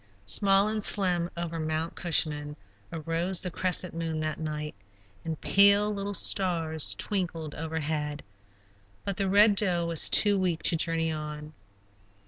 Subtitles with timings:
[0.25, 2.55] Small and slim over Mount Cushman
[2.91, 4.73] arose the crescent moon that night,
[5.23, 8.23] and pale little stars twinkled overhead,
[9.05, 11.53] but the Red Doe was too weak to journey on.